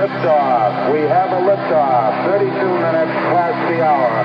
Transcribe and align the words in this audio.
Liftoff. 0.00 0.92
We 0.92 1.00
have 1.08 1.30
a 1.30 1.40
liftoff. 1.44 2.24
32 2.26 2.50
minutes 2.50 3.12
past 3.30 3.58
the 3.68 3.82
hour. 3.84 4.24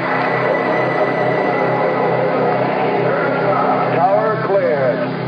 Tower 3.96 4.44
cleared. 4.48 5.26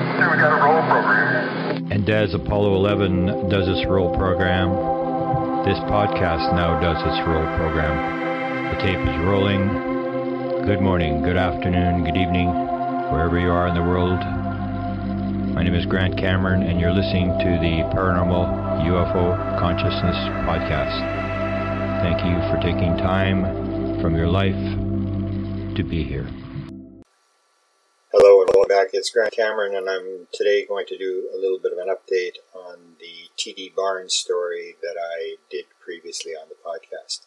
And 1.91 2.09
as 2.09 2.33
Apollo 2.33 2.75
11 2.75 3.49
does 3.49 3.67
its 3.67 3.87
roll 3.87 4.15
program, 4.15 4.69
this 5.65 5.79
podcast 5.91 6.53
now 6.55 6.79
does 6.79 6.97
its 7.03 7.27
roll 7.27 7.45
program. 7.57 7.95
The 8.71 8.81
tape 8.81 8.99
is 8.99 9.17
rolling. 9.25 9.67
Good 10.65 10.81
morning, 10.81 11.21
good 11.23 11.37
afternoon, 11.37 12.03
good 12.03 12.17
evening, 12.17 12.49
wherever 13.11 13.39
you 13.39 13.49
are 13.49 13.67
in 13.67 13.75
the 13.75 13.81
world. 13.81 14.19
My 15.53 15.63
name 15.63 15.75
is 15.75 15.85
Grant 15.85 16.17
Cameron, 16.17 16.63
and 16.63 16.79
you're 16.79 16.91
listening 16.91 17.29
to 17.39 17.59
the 17.59 17.83
Paranormal 17.95 18.66
UFO 18.85 19.59
Consciousness 19.59 20.15
Podcast. 20.45 20.99
Thank 22.01 22.23
you 22.23 22.35
for 22.49 22.61
taking 22.61 22.95
time 22.95 23.99
from 23.99 24.15
your 24.15 24.27
life 24.27 24.55
to 25.75 25.83
be 25.83 26.03
here. 26.03 26.27
Hello 28.11 28.41
and 28.41 28.49
welcome 28.53 28.69
back. 28.69 28.89
It's 28.93 29.09
Grant 29.09 29.33
Cameron, 29.33 29.75
and 29.75 29.89
I'm 29.89 30.27
today 30.31 30.65
going 30.65 30.85
to 30.87 30.97
do 30.97 31.29
a 31.33 31.37
little 31.37 31.57
bit 31.57 31.73
of 31.73 31.79
an 31.79 31.87
update 31.87 32.37
on 32.53 32.95
the 32.99 33.29
T.D. 33.35 33.73
Barnes 33.75 34.13
story 34.13 34.75
that 34.81 34.95
I 34.97 35.37
did 35.49 35.65
previously 35.79 36.33
on 36.33 36.47
the 36.47 36.55
podcast. 36.55 37.21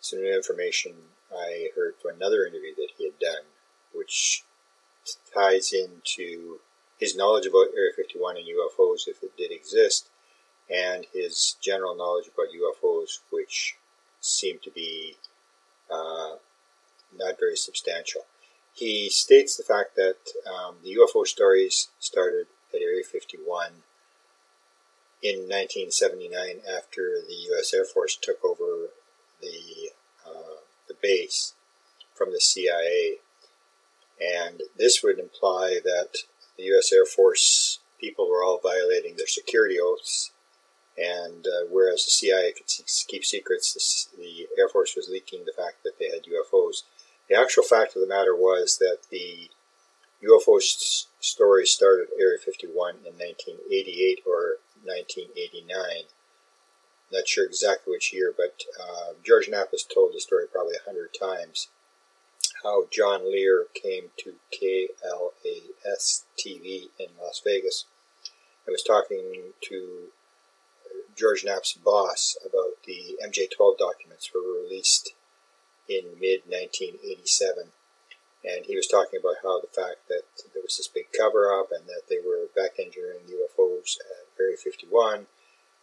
Some 0.00 0.20
new 0.20 0.34
information 0.34 0.92
I 1.34 1.70
heard 1.74 1.94
from 2.00 2.16
another 2.16 2.44
interview 2.44 2.74
that 2.76 2.90
he 2.98 3.06
had 3.06 3.18
done, 3.18 3.44
which 3.94 4.44
ties 5.34 5.72
into 5.72 6.60
his 6.98 7.16
knowledge 7.16 7.46
about 7.46 7.68
Area 7.74 7.92
51 7.96 8.36
and 8.36 8.46
UFOs, 8.46 9.08
if 9.08 9.22
it 9.22 9.34
did 9.38 9.50
exist, 9.50 10.09
and 10.70 11.06
his 11.12 11.56
general 11.60 11.96
knowledge 11.96 12.26
about 12.32 12.46
UFOs, 12.54 13.18
which 13.30 13.76
seemed 14.20 14.62
to 14.62 14.70
be 14.70 15.16
uh, 15.90 16.36
not 17.16 17.38
very 17.38 17.56
substantial. 17.56 18.22
He 18.72 19.10
states 19.10 19.56
the 19.56 19.64
fact 19.64 19.96
that 19.96 20.16
um, 20.46 20.76
the 20.84 20.96
UFO 20.96 21.26
stories 21.26 21.88
started 21.98 22.46
at 22.72 22.80
Area 22.80 23.02
51 23.02 23.82
in 25.22 25.40
1979 25.40 26.62
after 26.66 27.20
the 27.26 27.34
U.S. 27.50 27.74
Air 27.74 27.84
Force 27.84 28.16
took 28.16 28.44
over 28.44 28.90
the 29.42 29.90
uh, 30.26 30.60
the 30.88 30.94
base 31.02 31.54
from 32.14 32.32
the 32.32 32.40
CIA, 32.40 33.16
and 34.20 34.62
this 34.78 35.02
would 35.02 35.18
imply 35.18 35.78
that 35.84 36.18
the 36.56 36.64
U.S. 36.64 36.92
Air 36.92 37.04
Force 37.04 37.80
people 38.00 38.30
were 38.30 38.42
all 38.42 38.60
violating 38.62 39.16
their 39.16 39.26
security 39.26 39.78
oaths, 39.80 40.30
and 40.98 41.46
uh, 41.46 41.66
whereas 41.70 42.04
the 42.04 42.10
CIA 42.10 42.52
could 42.52 42.66
keep 43.08 43.24
secrets, 43.24 44.08
the 44.16 44.48
Air 44.58 44.68
Force 44.68 44.94
was 44.96 45.08
leaking 45.08 45.44
the 45.44 45.52
fact 45.52 45.82
that 45.84 45.98
they 45.98 46.06
had 46.06 46.24
UFOs. 46.24 46.82
The 47.28 47.38
actual 47.38 47.62
fact 47.62 47.94
of 47.94 48.02
the 48.02 48.08
matter 48.08 48.34
was 48.34 48.78
that 48.78 48.98
the 49.10 49.50
UFO 50.22 50.60
st- 50.60 51.08
story 51.20 51.64
started 51.64 52.08
Area 52.18 52.38
51 52.38 52.96
in 53.06 53.14
1988 53.14 54.22
or 54.26 54.56
1989. 54.84 56.10
Not 57.12 57.26
sure 57.26 57.46
exactly 57.46 57.92
which 57.92 58.12
year, 58.12 58.32
but 58.36 58.62
uh, 58.80 59.14
George 59.24 59.48
Knapp 59.48 59.70
has 59.72 59.82
told 59.82 60.12
the 60.12 60.20
story 60.20 60.46
probably 60.50 60.76
a 60.76 60.84
hundred 60.84 61.10
times 61.18 61.68
how 62.62 62.86
John 62.90 63.30
Lear 63.30 63.66
came 63.74 64.10
to 64.18 64.34
KLAS 64.52 66.24
TV 66.38 66.88
in 66.98 67.08
Las 67.20 67.40
Vegas 67.44 67.86
and 68.66 68.72
was 68.72 68.82
talking 68.82 69.52
to 69.62 70.08
George 71.20 71.44
Knapp's 71.44 71.74
boss 71.74 72.34
about 72.42 72.80
the 72.86 73.18
MJ12 73.22 73.76
documents 73.76 74.30
were 74.32 74.40
released 74.40 75.12
in 75.86 76.16
mid 76.18 76.48
1987. 76.48 77.76
And 78.42 78.64
he 78.64 78.74
was 78.74 78.86
talking 78.86 79.20
about 79.20 79.44
how 79.44 79.60
the 79.60 79.68
fact 79.68 80.08
that 80.08 80.24
there 80.54 80.62
was 80.62 80.78
this 80.78 80.88
big 80.88 81.12
cover 81.12 81.52
up 81.52 81.68
and 81.70 81.86
that 81.88 82.08
they 82.08 82.16
were 82.24 82.48
back 82.56 82.80
engineering 82.80 83.28
UFOs 83.28 83.98
at 84.00 84.32
Area 84.40 84.56
51. 84.56 85.26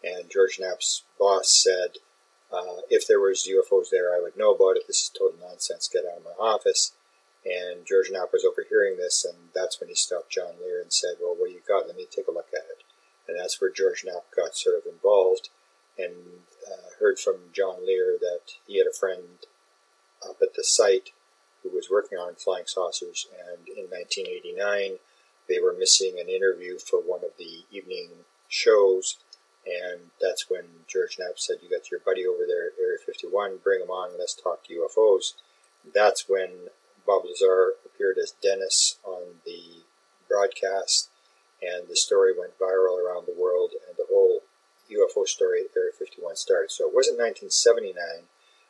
And 0.03 0.28
George 0.31 0.58
Knapp's 0.59 1.03
boss 1.20 1.54
said, 1.54 2.02
uh, 2.52 2.81
if 2.90 3.06
there 3.06 3.19
was 3.19 3.48
UFOs 3.48 3.92
there, 3.92 4.16
I 4.16 4.19
would 4.19 4.38
know 4.38 4.56
about 4.56 4.78
it. 4.78 4.88
This 4.88 5.04
is 5.04 5.09
total 5.09 5.38
nonsense. 5.40 5.88
Get 5.88 6.06
out 6.06 6.18
of 6.18 6.25
my 6.25 6.44
office. 6.44 6.94
And 7.46 7.86
George 7.86 8.09
Knapp 8.09 8.34
was 8.34 8.44
overhearing 8.44 8.98
this, 8.98 9.24
and 9.24 9.50
that's 9.54 9.80
when 9.80 9.90
he 9.90 9.96
stopped 9.96 10.31
John 10.31 10.56
Lear 10.59 10.81
and 10.81 10.92
said, 10.92 11.16
"Well, 11.22 11.36
what 11.36 11.50
do 11.50 11.54
you 11.54 11.62
got? 11.66 11.88
Let 11.88 11.96
me 11.96 12.08
take 12.09 12.28
a 12.28 12.31
look 12.31 12.50
at 12.54 12.66
it." 12.72 12.84
And 13.28 13.38
that's 13.38 13.60
where 13.60 13.72
George 13.72 14.04
Knapp 14.06 14.26
got 14.36 14.56
sort 14.56 14.78
of 14.78 14.92
involved, 14.92 15.50
and 15.98 16.14
uh, 16.66 16.90
heard 17.00 17.20
from 17.20 17.52
John 17.54 17.86
Lear 17.86 18.18
that 18.20 18.54
he 18.66 18.78
had 18.78 18.88
a 18.88 18.98
friend 18.98 19.46
up 20.24 20.38
at 20.42 20.56
the 20.56 20.64
site 20.64 21.12
who 21.64 21.70
was 21.70 21.90
working 21.92 22.18
on 22.18 22.36
flying 22.36 22.66
saucers, 22.66 23.28
and 23.32 23.68
in 23.68 23.86
1989 23.90 25.00
they 25.48 25.60
were 25.60 25.74
missing 25.74 26.18
an 26.20 26.30
interview 26.30 26.78
for 26.78 27.00
one 27.00 27.24
of 27.24 27.32
the 27.38 27.64
evening 27.72 28.10
shows. 28.48 29.18
And 29.66 30.12
that's 30.22 30.50
when 30.50 30.64
George 30.88 31.18
Knapp 31.20 31.40
said, 31.40 31.58
You 31.62 31.70
got 31.70 31.92
your 31.92 32.00
buddy 32.00 32.26
over 32.26 32.44
there 32.48 32.72
Area 32.80 32.98
51, 33.06 33.60
bring 33.64 33.82
him 33.82 33.90
on, 33.90 34.18
let's 34.18 34.34
talk 34.34 34.64
UFOs. 34.70 35.34
That's 35.94 36.28
when 36.28 36.70
Bob 37.06 37.24
Lazar 37.26 37.74
appeared 37.86 38.18
as 38.18 38.34
Dennis 38.44 38.98
on 39.04 39.40
the 39.46 39.84
broadcast, 40.30 41.10
and 41.62 41.88
the 41.88 41.96
story 41.96 42.34
went 42.38 42.60
viral 42.60 43.00
around 43.00 43.26
the 43.26 43.40
world, 43.40 43.72
and 43.88 43.98
the 43.98 44.06
whole 44.10 44.44
UFO 45.18 45.28
story 45.28 45.62
at 45.62 45.78
Area 45.78 45.92
51 45.98 46.36
started. 46.36 46.72
So 46.72 46.88
it 46.88 46.96
wasn't 46.96 47.20
1979, 47.20 48.30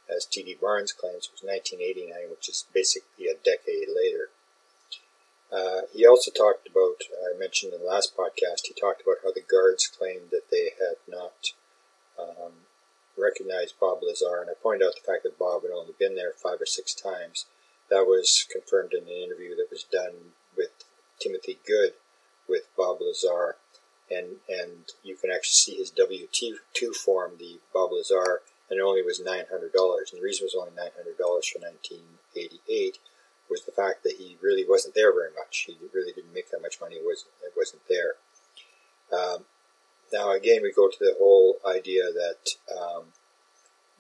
as 0.10 0.26
T.D. 0.26 0.58
Barnes 0.62 0.94
claims, 0.94 1.28
it 1.28 1.36
was 1.36 1.44
1989, 1.44 2.32
which 2.32 2.50
is 2.50 2.66
basically 2.74 3.28
a 3.28 3.36
decade 3.36 3.90
later. 3.94 4.30
Uh, 5.52 5.88
he 5.94 6.06
also 6.06 6.32
talked 6.32 6.68
about, 6.68 7.08
I 7.12 7.38
mentioned 7.38 7.74
in 7.74 7.80
the 7.80 7.88
last 7.88 8.16
podcast, 8.16 8.68
he 8.68 8.74
talked 8.74 9.02
about 9.02 9.24
how 9.24 9.32
the 9.32 9.44
guards 9.44 9.88
claimed 9.88 10.32
that 10.32 10.52
they 10.52 10.72
had 10.80 11.00
not 11.08 11.56
um, 12.20 12.68
recognized 13.18 13.80
Bob 13.80 14.00
Lazar, 14.04 14.42
and 14.42 14.50
I 14.50 14.54
pointed 14.62 14.86
out 14.86 14.96
the 14.96 15.08
fact 15.08 15.24
that 15.24 15.40
Bob 15.40 15.64
had 15.64 15.72
only 15.72 15.94
been 15.98 16.16
there 16.16 16.34
five 16.36 16.60
or 16.60 16.66
six 16.66 16.94
times. 16.94 17.46
That 17.90 18.08
was 18.08 18.46
confirmed 18.52 18.92
in 18.94 19.04
an 19.04 19.24
interview 19.24 19.56
that 19.56 19.72
was 19.72 19.84
done 19.84 20.36
with 20.56 20.72
Timothy 21.20 21.60
Good 21.66 21.94
with 22.48 22.68
Bob 22.76 23.00
Lazar, 23.00 23.56
and 24.10 24.38
and 24.50 24.92
you 25.04 25.16
can 25.16 25.32
actually 25.32 25.54
see 25.54 25.76
his 25.76 25.92
W 25.92 26.28
two 26.32 26.94
form, 26.94 27.34
the 27.40 27.60
Bob 27.74 27.92
Lazar, 27.92 28.42
and 28.70 28.80
it 28.80 28.84
only 28.84 29.02
was 29.02 29.20
nine 29.20 29.46
hundred 29.50 29.74
dollars. 29.74 30.12
And 30.12 30.20
the 30.20 30.26
reason 30.26 30.44
it 30.44 30.54
was 30.54 30.56
only 30.60 30.76
nine 30.76 30.92
hundred 30.96 31.18
dollars 31.18 31.48
for 31.48 31.60
nineteen 31.60 32.20
eighty 32.36 32.62
eight 32.70 33.00
was 33.50 33.64
the 33.64 33.72
fact 33.72 34.04
that 34.04 34.16
he 34.18 34.38
really 34.42 34.66
wasn't 34.68 34.96
there 34.96 35.14
very 35.14 35.32
much. 35.38 35.66
He 35.68 35.78
really 35.94 36.12
didn't 36.12 36.34
make 36.34 36.52
that 36.52 36.62
much 36.62 36.82
money. 36.82 36.96
It 36.96 37.06
wasn't, 37.06 37.32
it 37.44 37.54
wasn't 37.56 37.84
there. 37.88 38.16
Um, 39.12 39.46
now, 40.12 40.32
again, 40.32 40.62
we 40.62 40.74
go 40.74 40.90
to 40.90 40.98
the 41.00 41.16
whole 41.18 41.56
idea 41.66 42.04
that 42.12 42.52
um, 42.78 43.06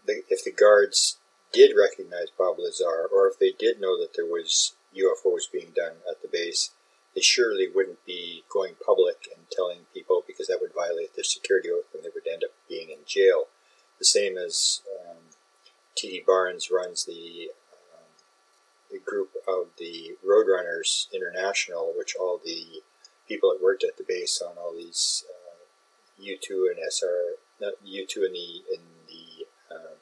the, 0.06 0.24
if 0.30 0.44
the 0.44 0.52
guards 0.52 1.18
did 1.54 1.72
recognize 1.78 2.28
Bob 2.38 2.58
Lazar, 2.60 3.08
or 3.14 3.28
if 3.28 3.40
they 3.40 3.54
did 3.58 3.80
know 3.80 3.98
that 3.98 4.16
there 4.16 4.26
was 4.26 4.74
UFOs 4.96 5.52
being 5.52 5.72
done 5.76 5.98
at 6.10 6.22
the 6.22 6.28
base, 6.28 6.72
they 7.18 7.22
surely 7.22 7.68
wouldn't 7.74 8.06
be 8.06 8.44
going 8.48 8.76
public 8.86 9.28
and 9.36 9.44
telling 9.50 9.80
people 9.92 10.24
because 10.28 10.46
that 10.46 10.60
would 10.62 10.76
violate 10.76 11.16
their 11.16 11.24
security 11.24 11.68
oath 11.68 11.92
and 11.96 12.04
they 12.04 12.10
would 12.14 12.32
end 12.32 12.44
up 12.44 12.52
being 12.70 12.92
in 12.92 13.00
jail. 13.08 13.46
The 13.98 14.06
same 14.06 14.38
as 14.38 14.82
um, 15.10 15.18
T.D. 15.96 16.26
Barnes 16.28 16.70
runs 16.72 17.06
the 17.06 17.50
the 18.92 19.00
group 19.00 19.32
of 19.48 19.70
the 19.80 20.16
Roadrunners 20.24 21.12
International, 21.12 21.92
which 21.98 22.16
all 22.16 22.40
the 22.46 22.84
people 23.28 23.50
that 23.50 23.64
worked 23.64 23.84
at 23.84 23.98
the 23.98 24.06
base 24.08 24.40
on 24.40 24.56
all 24.56 24.74
these 24.74 25.26
uh, 25.28 26.24
U2 26.24 26.70
and 26.70 26.80
SR, 26.88 27.34
not 27.60 27.74
U2 27.84 28.26
and 28.26 28.36
the 28.36 28.62
in 28.76 28.82
the 29.10 29.76
um, 29.76 29.98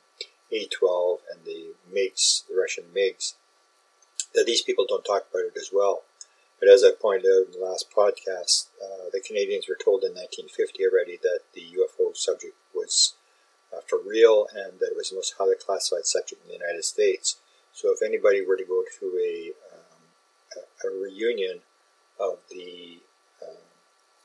A12 0.52 1.20
and 1.32 1.46
the 1.46 1.74
MiGs, 1.92 2.46
the 2.48 2.60
Russian 2.60 2.84
MiGs, 2.94 3.36
that 4.34 4.46
these 4.46 4.62
people 4.62 4.86
don't 4.88 5.06
talk 5.06 5.28
about 5.32 5.46
it 5.46 5.58
as 5.58 5.70
well. 5.74 6.04
But 6.66 6.74
as 6.74 6.84
I 6.84 6.90
pointed 7.00 7.30
out 7.30 7.54
in 7.54 7.60
the 7.60 7.64
last 7.64 7.92
podcast, 7.96 8.70
uh, 8.82 9.14
the 9.14 9.22
Canadians 9.22 9.70
were 9.70 9.78
told 9.78 10.02
in 10.02 10.18
1950 10.18 10.82
already 10.82 11.20
that 11.22 11.42
the 11.54 11.62
UFO 11.78 12.18
subject 12.18 12.58
was 12.74 13.14
uh, 13.72 13.82
for 13.88 14.00
real 14.04 14.48
and 14.50 14.80
that 14.80 14.90
it 14.90 14.98
was 14.98 15.12
the 15.12 15.16
most 15.16 15.36
highly 15.38 15.54
classified 15.64 16.08
subject 16.08 16.42
in 16.42 16.48
the 16.48 16.58
United 16.58 16.84
States. 16.84 17.38
So 17.72 17.94
if 17.94 18.02
anybody 18.02 18.42
were 18.42 18.58
to 18.58 18.66
go 18.66 18.82
to 18.82 19.06
a, 19.14 19.54
um, 19.78 20.10
a, 20.84 20.90
reunion 20.90 21.62
of 22.20 22.40
the 22.50 22.98
um, 23.46 23.62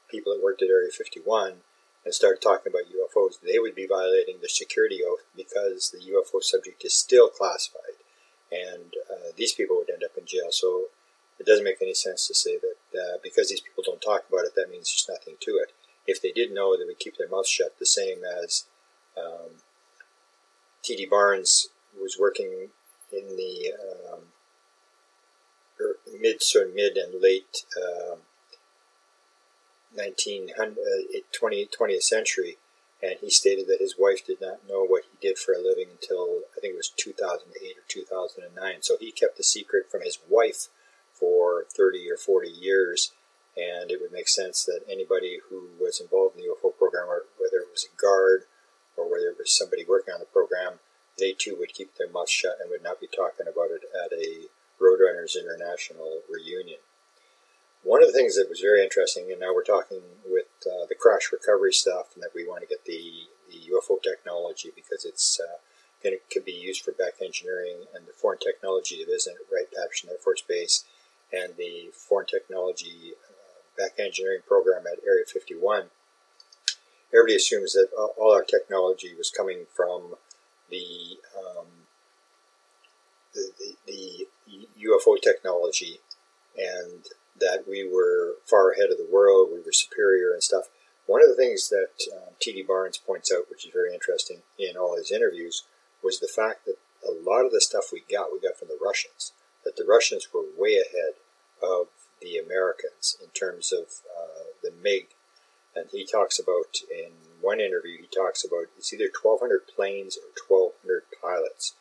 people 0.08 0.32
that 0.32 0.42
worked 0.42 0.62
at 0.62 0.70
Area 0.70 0.88
51 0.90 1.60
and 2.06 2.14
started 2.14 2.40
talking 2.40 2.72
about 2.72 2.88
UFOs, 2.88 3.36
they 3.44 3.58
would 3.58 3.74
be 3.74 3.86
violating 3.86 4.36
the 4.40 4.48
security 4.48 5.00
oath 5.04 5.28
because 5.36 5.90
the 5.90 6.10
UFO 6.10 6.42
subject 6.42 6.86
is 6.86 6.94
still 6.94 7.28
classified. 7.28 8.00
And 8.50 8.94
uh, 9.12 9.36
these 9.36 9.52
people 9.52 9.76
would 9.76 9.90
end 9.90 10.04
up 10.04 10.16
in 10.16 10.24
jail. 10.24 10.48
So 10.48 10.86
it 11.40 11.46
doesn't 11.46 11.64
make 11.64 11.80
any 11.80 11.94
sense 11.94 12.28
to 12.28 12.34
say 12.34 12.58
that 12.58 13.00
uh, 13.00 13.16
because 13.22 13.48
these 13.48 13.62
people 13.62 13.82
don't 13.84 14.02
talk 14.02 14.24
about 14.28 14.44
it, 14.44 14.54
that 14.54 14.70
means 14.70 14.92
there's 14.92 15.18
nothing 15.18 15.36
to 15.40 15.52
it. 15.52 15.72
If 16.06 16.20
they 16.20 16.32
did 16.32 16.52
know, 16.52 16.76
they 16.76 16.84
would 16.84 16.98
keep 16.98 17.16
their 17.16 17.28
mouth 17.28 17.48
shut, 17.48 17.78
the 17.78 17.86
same 17.86 18.18
as 18.24 18.66
um, 19.16 19.62
T.D. 20.82 21.06
Barnes 21.06 21.68
was 21.98 22.18
working 22.20 22.68
in 23.10 23.36
the 23.36 23.72
um, 23.72 24.20
er, 25.80 25.96
mid, 26.20 26.42
sort 26.42 26.68
of 26.68 26.74
mid 26.74 26.96
and 26.96 27.22
late 27.22 27.64
um, 27.76 28.18
1900, 29.94 30.72
uh, 30.72 31.18
20, 31.32 31.66
20th 31.66 32.02
century, 32.02 32.58
and 33.02 33.16
he 33.22 33.30
stated 33.30 33.66
that 33.66 33.80
his 33.80 33.96
wife 33.98 34.26
did 34.26 34.42
not 34.42 34.68
know 34.68 34.84
what 34.84 35.04
he 35.04 35.26
did 35.26 35.38
for 35.38 35.52
a 35.52 35.58
living 35.58 35.86
until 35.90 36.42
I 36.56 36.60
think 36.60 36.74
it 36.74 36.76
was 36.76 36.92
2008 36.96 37.78
or 37.78 37.82
2009. 37.88 38.82
So 38.82 38.96
he 39.00 39.10
kept 39.10 39.38
the 39.38 39.42
secret 39.42 39.90
from 39.90 40.02
his 40.02 40.18
wife 40.28 40.68
for 41.20 41.66
30 41.76 42.10
or 42.10 42.16
40 42.16 42.48
years, 42.48 43.12
and 43.56 43.90
it 43.90 44.00
would 44.00 44.12
make 44.12 44.28
sense 44.28 44.64
that 44.64 44.80
anybody 44.90 45.38
who 45.48 45.68
was 45.78 46.00
involved 46.00 46.36
in 46.36 46.42
the 46.42 46.48
UFO 46.48 46.76
program, 46.76 47.06
or 47.08 47.24
whether 47.38 47.62
it 47.62 47.70
was 47.70 47.84
a 47.84 48.00
guard 48.00 48.44
or 48.96 49.10
whether 49.10 49.28
it 49.28 49.38
was 49.38 49.52
somebody 49.52 49.84
working 49.84 50.14
on 50.14 50.20
the 50.20 50.26
program, 50.26 50.80
they 51.18 51.32
too 51.32 51.56
would 51.58 51.74
keep 51.74 51.94
their 51.94 52.10
mouth 52.10 52.30
shut 52.30 52.56
and 52.60 52.70
would 52.70 52.82
not 52.82 53.00
be 53.00 53.06
talking 53.06 53.46
about 53.46 53.70
it 53.70 53.84
at 53.92 54.12
a 54.12 54.48
Roadrunners 54.80 55.36
International 55.36 56.22
reunion. 56.30 56.80
One 57.82 58.02
of 58.02 58.08
the 58.08 58.16
things 58.16 58.36
that 58.36 58.48
was 58.48 58.60
very 58.60 58.82
interesting, 58.82 59.30
and 59.30 59.40
now 59.40 59.54
we're 59.54 59.64
talking 59.64 60.00
with 60.24 60.48
uh, 60.66 60.86
the 60.88 60.94
crash 60.94 61.32
recovery 61.32 61.72
stuff, 61.72 62.12
and 62.14 62.22
that 62.22 62.34
we 62.34 62.46
want 62.46 62.62
to 62.62 62.68
get 62.68 62.84
the, 62.84 63.28
the 63.48 63.72
UFO 63.72 64.02
technology 64.02 64.70
because 64.74 65.04
it's 65.04 65.40
uh, 65.40 65.58
it 66.02 66.22
could 66.32 66.44
be 66.44 66.52
used 66.52 66.82
for 66.82 66.92
back 66.92 67.20
engineering 67.22 67.84
and 67.94 68.06
the 68.06 68.12
Foreign 68.12 68.38
Technology 68.38 68.96
Division 68.96 69.34
at 69.36 69.52
Wright-Patterson 69.52 70.10
Air 70.10 70.16
Force 70.22 70.42
Base 70.42 70.84
and 71.32 71.54
the 71.56 71.90
Foreign 71.92 72.26
Technology 72.26 73.12
uh, 73.12 73.60
Back 73.78 73.98
Engineering 73.98 74.40
Program 74.46 74.84
at 74.86 74.98
Area 75.06 75.24
51, 75.26 75.84
everybody 77.12 77.36
assumes 77.36 77.72
that 77.72 77.88
all 77.94 78.32
our 78.32 78.42
technology 78.42 79.14
was 79.16 79.30
coming 79.30 79.66
from 79.74 80.14
the, 80.70 81.18
um, 81.38 81.66
the, 83.34 83.50
the, 83.58 83.76
the, 83.86 84.26
UFO 84.80 85.20
technology 85.22 86.00
and 86.56 87.04
that 87.38 87.64
we 87.68 87.88
were 87.88 88.34
far 88.44 88.72
ahead 88.72 88.90
of 88.90 88.96
the 88.96 89.06
world, 89.08 89.50
we 89.52 89.60
were 89.60 89.72
superior 89.72 90.32
and 90.32 90.42
stuff. 90.42 90.64
One 91.06 91.22
of 91.22 91.28
the 91.28 91.36
things 91.36 91.68
that 91.68 91.90
um, 92.12 92.34
T.D. 92.40 92.64
Barnes 92.66 92.98
points 92.98 93.32
out, 93.32 93.48
which 93.48 93.64
is 93.64 93.72
very 93.72 93.94
interesting 93.94 94.38
in 94.58 94.76
all 94.76 94.96
his 94.96 95.12
interviews, 95.12 95.62
was 96.02 96.18
the 96.18 96.28
fact 96.28 96.66
that 96.66 96.76
a 97.06 97.12
lot 97.12 97.44
of 97.44 97.52
the 97.52 97.60
stuff 97.60 97.92
we 97.92 98.02
got, 98.10 98.32
we 98.32 98.40
got 98.40 98.58
from 98.58 98.68
the 98.68 98.78
Russians 98.84 99.32
that 99.64 99.76
the 99.76 99.84
Russians 99.84 100.28
were 100.32 100.44
way 100.56 100.76
ahead 100.76 101.14
of 101.62 101.88
the 102.20 102.36
Americans 102.36 103.16
in 103.22 103.28
terms 103.30 103.72
of 103.72 103.86
uh, 104.16 104.44
the 104.62 104.72
MiG. 104.82 105.08
And 105.74 105.86
he 105.90 106.04
talks 106.04 106.38
about, 106.38 106.76
in 106.90 107.12
one 107.40 107.60
interview, 107.60 107.98
he 107.98 108.06
talks 108.06 108.44
about 108.44 108.66
it's 108.76 108.92
either 108.92 109.10
1,200 109.22 109.66
planes 109.74 110.16
or 110.16 110.30
1,200 110.82 111.02
pilots 111.20 111.74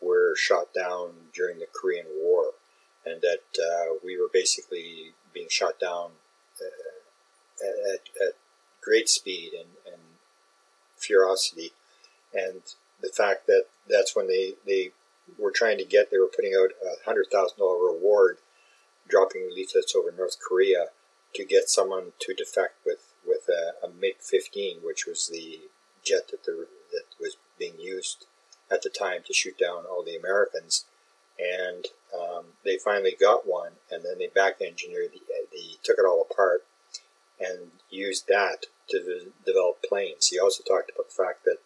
were 0.00 0.34
shot 0.36 0.72
down 0.74 1.28
during 1.34 1.58
the 1.58 1.66
Korean 1.72 2.06
War. 2.20 2.52
And 3.04 3.20
that 3.20 3.42
uh, 3.58 3.94
we 4.04 4.20
were 4.20 4.28
basically 4.32 5.12
being 5.34 5.48
shot 5.50 5.80
down 5.80 6.12
uh, 6.60 7.94
at, 7.94 8.00
at, 8.26 8.34
great 8.80 9.08
speed 9.08 9.52
and, 9.52 9.68
and 9.86 10.02
ferocity. 10.96 11.72
And 12.34 12.62
the 13.00 13.10
fact 13.16 13.46
that 13.46 13.66
that's 13.88 14.16
when 14.16 14.26
they, 14.26 14.54
they 14.66 14.90
were 15.38 15.50
trying 15.50 15.78
to 15.78 15.84
get, 15.84 16.10
they 16.10 16.18
were 16.18 16.30
putting 16.34 16.54
out 16.54 16.70
a 16.84 17.04
hundred 17.04 17.26
thousand 17.32 17.58
dollar 17.58 17.92
reward, 17.92 18.38
dropping 19.08 19.50
leaflets 19.54 19.94
over 19.94 20.12
North 20.12 20.36
Korea 20.40 20.86
to 21.34 21.44
get 21.44 21.68
someone 21.68 22.12
to 22.20 22.34
defect 22.34 22.74
with 22.84 23.12
with 23.26 23.48
a, 23.48 23.86
a 23.86 23.90
MiG 23.90 24.16
15, 24.20 24.78
which 24.82 25.06
was 25.06 25.28
the 25.28 25.60
jet 26.04 26.28
that 26.30 26.44
the 26.44 26.66
that 26.92 27.04
was 27.20 27.36
being 27.58 27.78
used 27.78 28.26
at 28.70 28.82
the 28.82 28.90
time 28.90 29.20
to 29.26 29.34
shoot 29.34 29.58
down 29.58 29.84
all 29.84 30.02
the 30.02 30.16
Americans. 30.16 30.86
And 31.38 31.86
um, 32.14 32.44
they 32.64 32.76
finally 32.76 33.16
got 33.18 33.46
one, 33.46 33.72
and 33.90 34.04
then 34.04 34.18
they 34.18 34.28
back 34.28 34.60
engineered 34.60 35.12
the, 35.12 35.20
the 35.50 35.78
took 35.82 35.98
it 35.98 36.06
all 36.06 36.26
apart 36.30 36.64
and 37.40 37.70
used 37.90 38.28
that 38.28 38.66
to 38.90 39.32
develop 39.44 39.82
planes. 39.82 40.28
He 40.28 40.38
also 40.38 40.62
talked 40.62 40.90
about 40.94 41.08
the 41.08 41.24
fact 41.24 41.44
that 41.44 41.58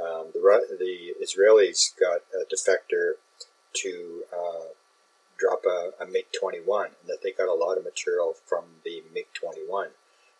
um, 0.00 0.30
the, 0.32 0.40
the 0.78 1.14
Israelis 1.22 1.90
got 1.98 2.20
a 2.32 2.44
defector 2.46 3.14
to 3.74 4.22
uh, 4.32 4.72
drop 5.38 5.64
a, 5.66 5.90
a 6.02 6.06
MiG-21, 6.06 6.86
and 6.86 7.06
that 7.06 7.22
they 7.22 7.32
got 7.32 7.48
a 7.48 7.54
lot 7.54 7.78
of 7.78 7.84
material 7.84 8.34
from 8.46 8.64
the 8.84 9.02
MiG-21. 9.12 9.88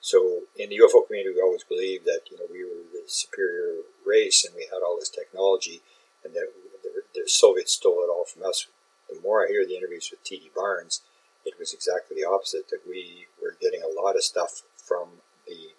So 0.00 0.42
in 0.56 0.70
the 0.70 0.78
UFO 0.78 1.06
community, 1.06 1.34
we 1.34 1.42
always 1.42 1.64
believed 1.64 2.04
that 2.04 2.20
you 2.30 2.36
know 2.36 2.44
we 2.50 2.62
were 2.62 2.86
the 2.92 3.02
superior 3.06 3.82
race 4.06 4.44
and 4.44 4.54
we 4.54 4.68
had 4.72 4.82
all 4.84 4.96
this 4.98 5.08
technology, 5.08 5.80
and 6.24 6.34
that 6.34 6.48
the, 6.82 7.02
the 7.14 7.28
Soviets 7.28 7.72
stole 7.74 8.02
it 8.04 8.10
all 8.10 8.24
from 8.24 8.44
us. 8.44 8.66
The 9.10 9.20
more 9.20 9.44
I 9.44 9.48
hear 9.48 9.66
the 9.66 9.76
interviews 9.76 10.08
with 10.10 10.22
T.D. 10.22 10.50
Barnes, 10.54 11.02
it 11.44 11.54
was 11.58 11.72
exactly 11.72 12.16
the 12.16 12.28
opposite. 12.28 12.68
That 12.68 12.86
we 12.88 13.26
were 13.42 13.56
getting 13.60 13.82
a 13.82 14.00
lot 14.00 14.14
of 14.14 14.22
stuff 14.22 14.62
from 14.76 15.22
the 15.46 15.74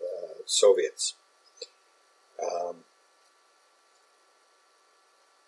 uh, 0.00 0.42
Soviets. 0.46 1.14
Um, 2.40 2.84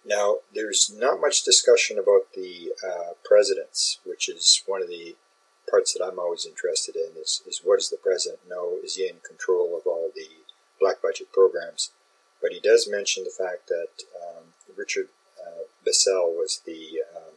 now, 0.04 0.38
there's 0.54 0.90
not 0.94 1.20
much 1.20 1.44
discussion 1.44 1.98
about 1.98 2.32
the 2.34 2.72
uh, 2.84 3.12
presidents, 3.24 3.98
which 4.04 4.28
is 4.28 4.62
one 4.66 4.82
of 4.82 4.88
the 4.88 5.16
parts 5.68 5.92
that 5.92 6.04
I'm 6.04 6.18
always 6.18 6.46
interested 6.46 6.96
in 6.96 7.20
is, 7.20 7.42
is 7.46 7.60
what 7.62 7.78
does 7.78 7.90
the 7.90 7.96
president 7.96 8.40
know? 8.48 8.78
Is 8.82 8.96
he 8.96 9.06
in 9.06 9.16
control 9.26 9.76
of 9.76 9.86
all 9.86 10.10
the 10.14 10.28
black 10.80 11.02
budget 11.02 11.32
programs? 11.32 11.90
But 12.40 12.52
he 12.52 12.60
does 12.60 12.88
mention 12.90 13.24
the 13.24 13.30
fact 13.30 13.68
that 13.68 14.04
um, 14.16 14.44
Richard 14.76 15.08
uh, 15.38 15.64
was 15.84 16.62
the 16.64 17.02
um, 17.14 17.34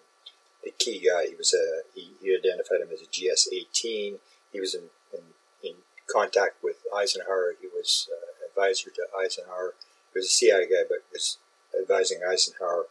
the 0.64 0.72
key 0.80 1.00
guy. 1.00 1.28
He 1.28 1.36
was 1.36 1.54
a 1.54 1.82
he, 1.94 2.12
he, 2.22 2.36
identified 2.36 2.80
him 2.80 2.90
as 2.94 3.02
a 3.02 3.06
GS-18. 3.06 4.20
He 4.54 4.60
was 4.60 4.74
in, 4.74 4.84
in, 5.14 5.24
in 5.62 5.76
contact 6.08 6.64
with 6.64 6.78
Eisenhower. 6.96 7.56
He 7.60 7.68
was 7.68 8.08
uh, 8.10 8.48
advisor 8.48 8.90
to 8.92 9.04
Eisenhower. 9.20 9.74
He 10.14 10.20
was 10.20 10.28
a 10.28 10.30
CIA 10.30 10.68
guy, 10.68 10.84
but 10.88 11.00
was 11.12 11.38
advising 11.80 12.20
Eisenhower, 12.28 12.88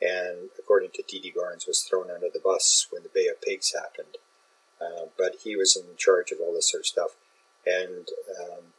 and 0.00 0.50
according 0.58 0.90
to 0.94 1.02
T.D. 1.02 1.32
Barnes, 1.34 1.66
was 1.66 1.82
thrown 1.82 2.10
under 2.10 2.28
the 2.32 2.40
bus 2.40 2.86
when 2.90 3.02
the 3.02 3.08
Bay 3.08 3.26
of 3.28 3.40
Pigs 3.40 3.72
happened. 3.74 4.18
Uh, 4.80 5.06
but 5.16 5.36
he 5.44 5.56
was 5.56 5.76
in 5.76 5.96
charge 5.96 6.30
of 6.30 6.38
all 6.40 6.52
this 6.52 6.70
sort 6.70 6.82
of 6.82 6.86
stuff. 6.86 7.10
And 7.64 8.08
um, 8.38 8.74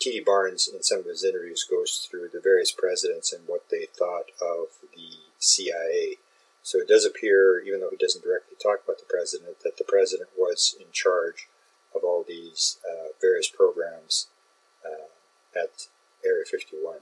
T.D. 0.00 0.22
Barnes, 0.24 0.68
in 0.72 0.82
some 0.82 1.00
of 1.00 1.04
his 1.06 1.24
interviews, 1.24 1.66
goes 1.68 2.08
through 2.08 2.30
the 2.32 2.40
various 2.40 2.72
presidents 2.72 3.32
and 3.32 3.46
what 3.46 3.68
they 3.70 3.86
thought 3.86 4.30
of 4.40 4.68
the 4.94 5.18
CIA. 5.38 6.16
So 6.62 6.78
it 6.78 6.88
does 6.88 7.04
appear, 7.04 7.60
even 7.60 7.80
though 7.80 7.90
he 7.90 7.96
doesn't 7.96 8.24
directly 8.24 8.56
talk 8.62 8.80
about 8.84 8.98
the 8.98 9.04
president, 9.08 9.60
that 9.64 9.76
the 9.76 9.84
president 9.84 10.30
was 10.38 10.74
in 10.78 10.86
charge 10.92 11.48
of 11.94 12.04
all 12.04 12.24
these 12.26 12.78
uh, 12.88 13.08
various 13.20 13.48
programs 13.48 14.28
uh, 14.84 15.58
at 15.58 15.88
Area 16.24 16.44
51. 16.50 16.96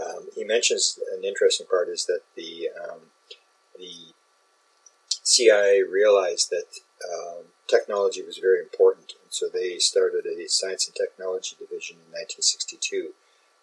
Um, 0.00 0.28
he 0.34 0.44
mentions 0.44 0.98
an 1.16 1.24
interesting 1.24 1.66
part 1.66 1.88
is 1.88 2.06
that 2.06 2.20
the 2.36 2.68
um, 2.82 3.00
the 3.78 4.12
CIA 5.22 5.82
realized 5.82 6.50
that 6.50 6.80
um, 7.04 7.44
technology 7.68 8.22
was 8.22 8.38
very 8.38 8.60
important, 8.60 9.12
and 9.22 9.32
so 9.32 9.46
they 9.52 9.78
started 9.78 10.26
a 10.26 10.48
science 10.48 10.86
and 10.86 10.94
technology 10.94 11.56
division 11.58 11.96
in 11.96 12.12
1962, 12.12 13.12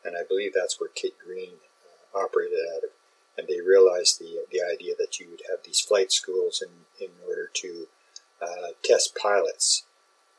and 0.04 0.16
I 0.16 0.24
believe 0.28 0.54
that's 0.54 0.80
where 0.80 0.90
Kit 0.94 1.13
Green 1.24 1.56
uh, 1.86 2.20
operated 2.20 2.60
out 2.75 2.84
of. 2.84 2.90
And 3.36 3.48
they 3.48 3.62
realized 3.62 4.20
the 4.20 4.46
the 4.52 4.62
idea 4.62 4.94
that 5.00 5.20
you 5.20 5.28
would 5.32 5.42
have 5.50 5.60
these 5.66 5.80
flight 5.80 6.12
schools 6.12 6.62
in 6.62 7.04
in 7.04 7.12
order 7.28 7.50
to 7.54 7.88
uh, 8.42 8.74
test 8.84 9.16
pilots, 9.16 9.84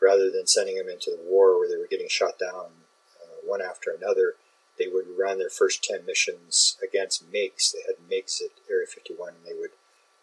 rather 0.00 0.30
than 0.30 0.46
sending 0.46 0.76
them 0.76 0.88
into 0.88 1.10
the 1.10 1.22
war 1.22 1.58
where 1.58 1.68
they 1.68 1.76
were 1.76 1.88
getting 1.90 2.08
shot 2.08 2.38
down 2.38 2.66
uh, 3.20 3.36
one 3.44 3.60
after 3.60 3.90
another 3.90 4.34
they 4.78 4.88
would 4.88 5.06
run 5.18 5.38
their 5.38 5.50
first 5.50 5.84
10 5.84 6.04
missions 6.06 6.76
against 6.82 7.30
MiGs. 7.30 7.72
They 7.72 7.82
had 7.86 8.10
MiGs 8.10 8.42
at 8.42 8.50
Area 8.70 8.86
51, 8.86 9.34
and 9.34 9.44
they 9.46 9.58
would 9.58 9.70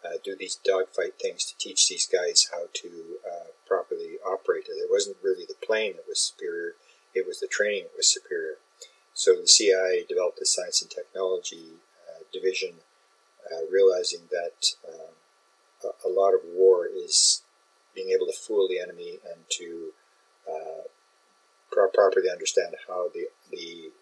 uh, 0.04 0.18
do 0.22 0.36
these 0.36 0.56
dogfight 0.56 1.14
things 1.20 1.44
to 1.44 1.56
teach 1.58 1.88
these 1.88 2.06
guys 2.06 2.48
how 2.52 2.64
to 2.72 2.88
uh, 3.26 3.46
properly 3.66 4.16
operate 4.26 4.64
it. 4.68 4.90
Wasn't 4.90 5.16
really 5.22 5.44
the 5.46 5.66
plane 5.66 5.94
that 5.96 6.08
was 6.08 6.20
superior, 6.20 6.74
it 7.14 7.26
was 7.26 7.40
the 7.40 7.46
training 7.46 7.84
that 7.84 7.96
was 7.96 8.12
superior. 8.12 8.56
So 9.14 9.34
the 9.34 9.46
CIA 9.46 10.04
developed 10.08 10.38
the 10.38 10.46
Science 10.46 10.82
and 10.82 10.90
Technology 10.90 11.78
uh, 12.08 12.24
Division, 12.32 12.76
uh, 13.50 13.66
realizing 13.70 14.22
that 14.30 14.72
um, 14.88 15.14
a, 15.84 16.08
a, 16.08 16.10
lot 16.10 16.32
of 16.32 16.40
war 16.44 16.86
is 16.86 17.42
being 17.94 18.10
able 18.10 18.26
to 18.26 18.32
fool 18.32 18.68
the 18.68 18.80
enemy 18.80 19.18
and 19.24 19.44
to 19.50 19.90
uh, 20.48 20.88
pro- 21.70 21.90
properly 21.90 22.30
understand 22.30 22.74
how 22.88 23.08
the 23.12 23.26
the 23.50 23.92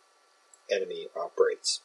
enemy 0.72 1.08
operates. 1.16 1.80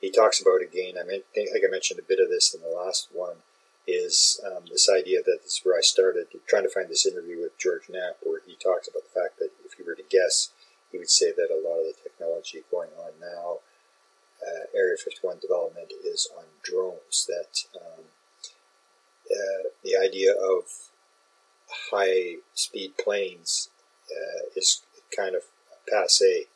He 0.00 0.10
talks 0.10 0.40
about 0.40 0.62
again. 0.62 0.94
I, 0.98 1.04
mean, 1.04 1.22
think 1.34 1.50
I 1.50 1.70
mentioned 1.70 2.00
a 2.00 2.08
bit 2.08 2.20
of 2.20 2.28
this 2.28 2.54
in 2.54 2.62
the 2.62 2.68
last 2.68 3.08
one. 3.12 3.36
Is 3.86 4.40
um, 4.46 4.64
this 4.70 4.88
idea 4.88 5.18
that 5.24 5.40
this 5.42 5.54
is 5.54 5.60
where 5.64 5.76
I 5.76 5.80
started 5.80 6.26
trying 6.46 6.62
to 6.62 6.70
find 6.70 6.88
this 6.88 7.06
interview 7.06 7.40
with 7.40 7.58
George 7.58 7.88
Knapp, 7.88 8.18
where 8.22 8.40
he 8.46 8.54
talks 8.54 8.86
about 8.86 9.02
the 9.02 9.20
fact 9.20 9.38
that 9.38 9.50
if 9.64 9.78
you 9.78 9.84
were 9.84 9.96
to 9.96 10.04
guess, 10.08 10.50
he 10.92 10.98
would 10.98 11.10
say 11.10 11.32
that 11.32 11.50
a 11.50 11.58
lot 11.58 11.80
of 11.80 11.86
the 11.86 11.94
technology 12.02 12.62
going 12.70 12.90
on 12.98 13.12
now, 13.20 13.58
uh, 14.46 14.66
Area 14.76 14.96
51 14.96 15.38
development, 15.40 15.92
is 16.04 16.28
on 16.36 16.44
drones. 16.62 17.26
That 17.26 17.80
um, 17.80 18.04
uh, 19.30 19.68
the 19.82 19.96
idea 19.96 20.32
of 20.32 20.64
high 21.90 22.36
speed 22.54 22.92
planes 23.02 23.70
uh, 24.10 24.50
is 24.56 24.82
kind 25.16 25.34
of 25.34 25.42
passe. 25.90 26.46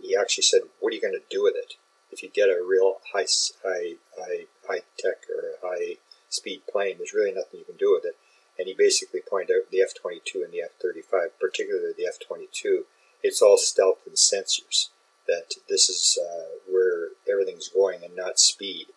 He 0.00 0.16
actually 0.16 0.42
said, 0.42 0.62
"What 0.80 0.92
are 0.92 0.96
you 0.96 1.00
going 1.00 1.14
to 1.14 1.22
do 1.30 1.42
with 1.42 1.54
it? 1.56 1.74
If 2.10 2.22
you 2.22 2.28
get 2.28 2.48
a 2.48 2.62
real 2.62 3.00
high, 3.12 3.26
high, 3.64 3.96
high, 4.16 4.46
high 4.66 4.82
tech 4.98 5.26
or 5.28 5.54
high 5.62 5.98
speed 6.28 6.62
plane, 6.70 6.98
there's 6.98 7.14
really 7.14 7.32
nothing 7.32 7.60
you 7.60 7.66
can 7.66 7.76
do 7.76 7.92
with 7.92 8.04
it." 8.04 8.16
And 8.58 8.68
he 8.68 8.74
basically 8.74 9.20
pointed 9.20 9.56
out 9.56 9.70
the 9.70 9.82
F-22 9.82 10.44
and 10.44 10.52
the 10.52 10.62
F-35, 10.62 11.30
particularly 11.40 11.92
the 11.96 12.06
F-22. 12.06 12.84
It's 13.22 13.42
all 13.42 13.56
stealth 13.56 14.06
and 14.06 14.14
sensors. 14.14 14.90
That 15.26 15.54
this 15.68 15.88
is 15.88 16.18
uh, 16.22 16.58
where 16.70 17.08
everything's 17.28 17.68
going 17.68 18.04
and 18.04 18.14
not 18.14 18.38
speed. 18.38 18.88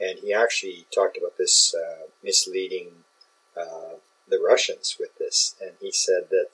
And 0.00 0.18
he 0.18 0.34
actually 0.34 0.86
talked 0.94 1.16
about 1.16 1.38
this 1.38 1.74
uh, 1.74 2.08
misleading 2.22 3.04
uh, 3.56 3.96
the 4.28 4.38
Russians 4.38 4.96
with 4.98 5.16
this, 5.18 5.54
and 5.60 5.72
he 5.80 5.90
said 5.92 6.28
that 6.30 6.48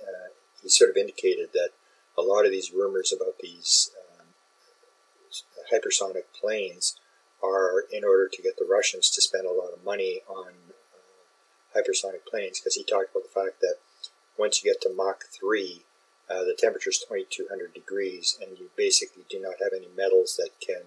uh, 0.00 0.28
he 0.62 0.68
sort 0.68 0.90
of 0.90 0.96
indicated 0.96 1.50
that 1.54 1.70
a 2.16 2.22
lot 2.22 2.44
of 2.44 2.50
these 2.50 2.72
rumors 2.72 3.12
about 3.12 3.38
these 3.40 3.90
um, 4.20 4.26
hypersonic 5.72 6.24
planes 6.38 6.98
are 7.42 7.84
in 7.92 8.04
order 8.04 8.28
to 8.32 8.42
get 8.42 8.56
the 8.56 8.68
Russians 8.70 9.10
to 9.10 9.20
spend 9.20 9.46
a 9.46 9.52
lot 9.52 9.72
of 9.72 9.84
money 9.84 10.20
on 10.28 10.52
uh, 10.70 11.78
hypersonic 11.78 12.24
planes, 12.28 12.60
because 12.60 12.76
he 12.76 12.84
talked 12.84 13.10
about 13.10 13.24
the 13.24 13.40
fact 13.40 13.60
that 13.60 13.76
once 14.38 14.62
you 14.62 14.70
get 14.70 14.80
to 14.82 14.94
Mach 14.94 15.24
3, 15.32 15.82
uh, 16.30 16.44
the 16.44 16.56
temperature 16.58 16.90
is 16.90 16.98
2200 16.98 17.74
degrees, 17.74 18.38
and 18.40 18.58
you 18.58 18.70
basically 18.76 19.24
do 19.28 19.40
not 19.40 19.56
have 19.60 19.72
any 19.74 19.88
metals 19.96 20.36
that 20.36 20.50
can 20.64 20.82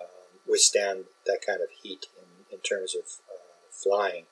um, 0.00 0.40
withstand 0.48 1.04
that 1.26 1.44
kind 1.44 1.60
of 1.60 1.68
heat 1.82 2.06
in, 2.16 2.54
in 2.54 2.60
terms 2.60 2.94
of 2.94 3.02
uh, 3.28 3.68
flying. 3.70 4.24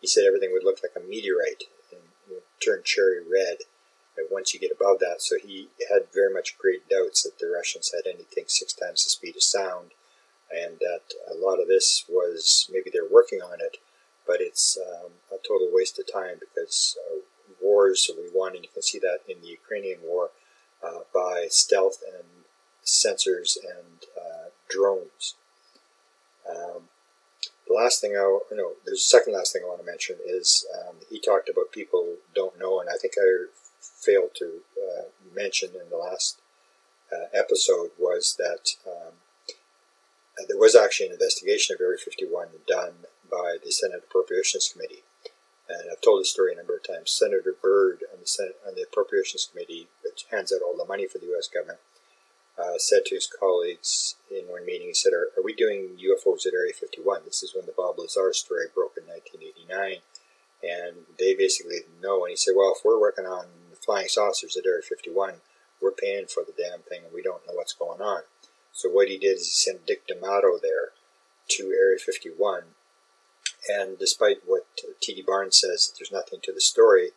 He 0.00 0.06
said 0.06 0.24
everything 0.26 0.50
would 0.52 0.64
look 0.64 0.80
like 0.82 0.96
a 0.96 1.06
meteorite 1.06 1.64
and 1.92 2.00
would 2.28 2.42
turn 2.64 2.80
cherry 2.84 3.20
red 3.20 3.58
once 4.30 4.52
you 4.52 4.60
get 4.60 4.72
above 4.72 4.98
that. 5.00 5.20
So 5.20 5.36
he 5.42 5.68
had 5.90 6.12
very 6.12 6.32
much 6.32 6.58
great 6.58 6.88
doubts 6.88 7.22
that 7.22 7.38
the 7.38 7.48
Russians 7.48 7.92
had 7.92 8.06
anything 8.06 8.44
six 8.46 8.72
times 8.72 9.04
the 9.04 9.10
speed 9.10 9.36
of 9.36 9.42
sound, 9.42 9.90
and 10.50 10.78
that 10.80 11.14
a 11.30 11.34
lot 11.34 11.60
of 11.60 11.68
this 11.68 12.04
was 12.08 12.68
maybe 12.72 12.90
they're 12.92 13.08
working 13.10 13.40
on 13.40 13.60
it, 13.60 13.78
but 14.26 14.40
it's 14.40 14.78
um, 14.78 15.12
a 15.30 15.36
total 15.36 15.70
waste 15.72 15.98
of 15.98 16.12
time 16.12 16.36
because 16.40 16.96
uh, 17.10 17.18
wars 17.62 18.10
are 18.10 18.20
we 18.20 18.28
won, 18.34 18.54
and 18.54 18.64
you 18.64 18.70
can 18.72 18.82
see 18.82 18.98
that 18.98 19.20
in 19.28 19.40
the 19.40 19.48
Ukrainian 19.48 20.00
war 20.02 20.30
uh, 20.82 21.00
by 21.14 21.46
stealth 21.48 22.02
and 22.06 22.44
sensors 22.84 23.56
and 23.56 24.04
uh, 24.16 24.48
drones. 24.68 25.34
Um, 26.48 26.88
the 27.68 27.74
last 27.74 28.00
thing 28.00 28.16
I 28.16 28.38
no, 28.52 28.72
the 28.84 28.96
second 28.96 29.34
last 29.34 29.52
thing 29.52 29.62
I 29.64 29.68
want 29.68 29.80
to 29.80 29.86
mention 29.86 30.16
is 30.26 30.66
um, 30.78 30.96
he 31.08 31.20
talked 31.20 31.48
about 31.48 31.72
people 31.72 32.16
don't 32.34 32.58
know, 32.58 32.80
and 32.80 32.88
I 32.90 32.96
think 33.00 33.14
I 33.16 33.46
failed 34.04 34.30
to 34.36 34.60
uh, 34.76 35.02
mention 35.34 35.70
in 35.70 35.90
the 35.90 35.96
last 35.96 36.40
uh, 37.12 37.26
episode 37.32 37.90
was 37.98 38.36
that 38.38 38.76
um, 38.86 39.14
there 40.48 40.58
was 40.58 40.74
actually 40.74 41.06
an 41.06 41.12
investigation 41.12 41.74
of 41.74 41.80
Area 41.80 41.98
51 41.98 42.48
done 42.66 43.06
by 43.30 43.56
the 43.62 43.70
Senate 43.70 44.04
Appropriations 44.08 44.68
Committee. 44.72 45.04
And 45.68 45.90
I've 45.90 46.00
told 46.00 46.20
this 46.20 46.32
story 46.32 46.52
a 46.52 46.56
number 46.56 46.76
of 46.76 46.86
times. 46.86 47.10
Senator 47.10 47.54
Byrd 47.62 48.04
on 48.12 48.20
the 48.20 48.26
Senate 48.26 48.56
on 48.66 48.74
the 48.74 48.82
Appropriations 48.82 49.48
Committee, 49.50 49.88
which 50.04 50.26
hands 50.30 50.52
out 50.52 50.62
all 50.62 50.76
the 50.76 50.84
money 50.84 51.06
for 51.06 51.18
the 51.18 51.26
U.S. 51.26 51.48
government, 51.48 51.78
uh, 52.58 52.76
said 52.76 53.04
to 53.06 53.14
his 53.14 53.26
colleagues 53.26 54.16
in 54.30 54.44
one 54.48 54.66
meeting, 54.66 54.88
he 54.88 54.94
said, 54.94 55.12
are, 55.12 55.32
are, 55.36 55.42
we 55.42 55.54
doing 55.54 55.96
UFOs 55.96 56.46
at 56.46 56.52
Area 56.52 56.74
51? 56.74 57.22
This 57.24 57.42
is 57.42 57.54
when 57.54 57.64
the 57.64 57.72
Bob 57.76 57.98
Lazar 57.98 58.32
story 58.32 58.66
broke 58.74 58.96
in 58.98 59.04
1989. 59.04 60.04
And 60.62 61.06
they 61.18 61.34
basically 61.34 61.80
didn't 61.80 62.02
know. 62.02 62.24
And 62.24 62.30
he 62.30 62.36
said, 62.36 62.54
well, 62.56 62.74
if 62.76 62.84
we're 62.84 63.00
working 63.00 63.24
on 63.24 63.46
flying 63.84 64.08
saucers 64.08 64.56
at 64.56 64.66
Area 64.66 64.82
51, 64.82 65.34
we're 65.80 65.90
paying 65.90 66.26
for 66.26 66.44
the 66.44 66.54
damn 66.56 66.80
thing 66.82 67.02
and 67.04 67.12
we 67.12 67.22
don't 67.22 67.46
know 67.46 67.54
what's 67.54 67.72
going 67.72 68.00
on. 68.00 68.22
So 68.72 68.88
what 68.88 69.08
he 69.08 69.18
did 69.18 69.36
is 69.38 69.48
he 69.48 69.52
sent 69.52 69.86
Dick 69.86 70.06
D'Amato 70.06 70.58
there 70.62 70.92
to 71.50 71.74
Area 71.78 71.98
51. 71.98 72.62
And 73.68 73.98
despite 73.98 74.38
what 74.46 74.66
T.D. 75.00 75.22
Barnes 75.26 75.60
says, 75.60 75.88
that 75.88 75.98
there's 75.98 76.12
nothing 76.12 76.40
to 76.42 76.52
the 76.52 76.60
story, 76.60 77.10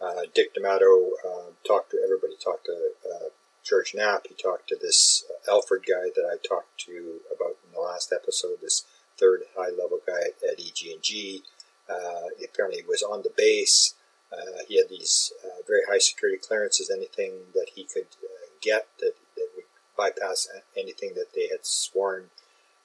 uh, 0.00 0.22
Dick 0.34 0.54
D'Amato 0.54 1.10
uh, 1.26 1.50
talked 1.66 1.90
to 1.90 2.00
everybody, 2.02 2.34
talked 2.42 2.66
to 2.66 2.90
uh, 3.04 3.28
George 3.64 3.94
Knapp, 3.94 4.26
he 4.28 4.34
talked 4.34 4.68
to 4.68 4.76
this 4.80 5.24
Alfred 5.48 5.82
guy 5.86 6.08
that 6.14 6.24
I 6.24 6.36
talked 6.46 6.78
to 6.86 7.20
about 7.34 7.56
in 7.66 7.74
the 7.74 7.80
last 7.80 8.12
episode, 8.12 8.58
this 8.62 8.84
third 9.18 9.42
high 9.56 9.70
level 9.70 9.98
guy 10.06 10.30
at 10.48 10.58
EG&G. 10.58 11.42
Uh, 11.88 12.28
apparently 12.44 12.82
was 12.86 13.02
on 13.02 13.22
the 13.22 13.32
base. 13.36 13.94
Uh, 14.32 14.62
he 14.68 14.76
had 14.76 14.88
these 14.88 15.32
uh, 15.44 15.62
very 15.66 15.82
high 15.90 15.98
security 15.98 16.38
clearances, 16.38 16.90
anything 16.90 17.32
that 17.54 17.70
he 17.74 17.84
could 17.84 18.06
uh, 18.22 18.46
get 18.62 18.86
that, 19.00 19.14
that 19.36 19.48
would 19.56 19.64
bypass 19.96 20.48
anything 20.76 21.12
that 21.14 21.34
they 21.34 21.48
had 21.48 21.64
sworn 21.66 22.26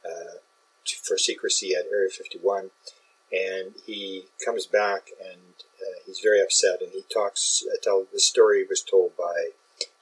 uh, 0.03 0.39
to, 0.85 0.95
for 1.03 1.17
secrecy 1.17 1.75
at 1.75 1.85
Area 1.91 2.09
51. 2.09 2.71
And 3.31 3.73
he 3.85 4.25
comes 4.43 4.65
back 4.65 5.09
and 5.19 5.41
uh, 5.81 5.99
he's 6.05 6.19
very 6.19 6.41
upset 6.41 6.81
and 6.81 6.91
he 6.91 7.03
talks, 7.13 7.63
I 7.71 7.77
tell, 7.81 8.05
the 8.11 8.19
story 8.19 8.65
was 8.67 8.81
told 8.81 9.17
by 9.17 9.49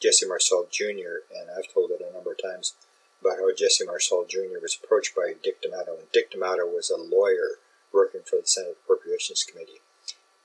Jesse 0.01 0.27
Marcel 0.27 0.67
Jr., 0.69 1.25
and 1.33 1.49
I've 1.57 1.73
told 1.73 1.91
it 1.91 2.01
a 2.01 2.13
number 2.13 2.33
of 2.33 2.41
times 2.41 2.73
about 3.21 3.37
how 3.37 3.53
Jesse 3.55 3.85
Marcel 3.85 4.25
Jr. 4.27 4.59
was 4.61 4.77
approached 4.81 5.15
by 5.15 5.33
Dick 5.41 5.61
D'Amato, 5.61 5.93
and 5.97 6.11
Dick 6.11 6.31
D'Amato 6.31 6.65
was 6.65 6.89
a 6.89 6.97
lawyer 6.97 7.59
working 7.93 8.21
for 8.25 8.35
the 8.35 8.45
Senate 8.47 8.77
Appropriations 8.83 9.43
Committee. 9.43 9.79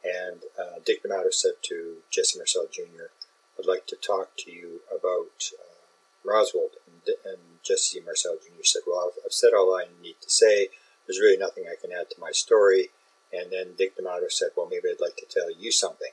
And 0.08 0.42
uh, 0.58 0.78
Dick 0.84 1.02
D'Amato 1.02 1.30
said 1.30 1.52
to 1.64 1.96
Jesse 2.10 2.38
Marcel 2.38 2.66
Jr., 2.72 3.12
I'd 3.58 3.66
like 3.66 3.86
to 3.88 3.96
talk 3.96 4.30
to 4.38 4.52
you 4.52 4.80
about 4.90 5.50
uh, 5.58 5.78
Roswell. 6.24 6.70
And, 6.86 7.14
and, 7.24 7.38
Jesse 7.64 8.00
Marcel 8.00 8.36
Jr. 8.36 8.62
said, 8.62 8.82
Well, 8.86 9.10
I've, 9.10 9.18
I've, 9.26 9.32
said 9.32 9.52
all 9.52 9.74
I 9.74 9.84
need 10.02 10.14
to 10.22 10.30
say. 10.30 10.68
There's 11.06 11.20
really 11.20 11.36
nothing 11.36 11.64
I 11.66 11.74
can 11.78 11.92
add 11.92 12.08
to 12.10 12.20
my 12.20 12.30
story. 12.30 12.88
And 13.30 13.52
then 13.52 13.74
Dick 13.76 13.96
D'Amato 13.96 14.28
said, 14.28 14.50
Well, 14.56 14.68
maybe 14.70 14.88
I'd 14.88 15.02
like 15.02 15.16
to 15.16 15.26
tell 15.28 15.50
you 15.50 15.70
something. 15.70 16.12